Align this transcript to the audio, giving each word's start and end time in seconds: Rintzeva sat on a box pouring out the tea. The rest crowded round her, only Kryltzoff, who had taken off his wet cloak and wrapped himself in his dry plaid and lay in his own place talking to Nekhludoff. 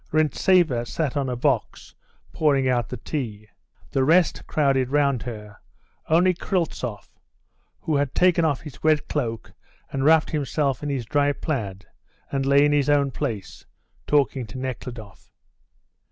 Rintzeva 0.11 0.87
sat 0.87 1.15
on 1.15 1.29
a 1.29 1.35
box 1.35 1.93
pouring 2.33 2.67
out 2.67 2.89
the 2.89 2.97
tea. 2.97 3.47
The 3.91 4.03
rest 4.03 4.47
crowded 4.47 4.89
round 4.89 5.21
her, 5.21 5.57
only 6.09 6.33
Kryltzoff, 6.33 7.19
who 7.81 7.97
had 7.97 8.15
taken 8.15 8.43
off 8.43 8.61
his 8.61 8.81
wet 8.81 9.07
cloak 9.07 9.53
and 9.91 10.03
wrapped 10.03 10.31
himself 10.31 10.81
in 10.81 10.89
his 10.89 11.05
dry 11.05 11.33
plaid 11.33 11.85
and 12.31 12.47
lay 12.47 12.65
in 12.65 12.71
his 12.71 12.89
own 12.89 13.11
place 13.11 13.67
talking 14.07 14.47
to 14.47 14.57
Nekhludoff. 14.57 15.29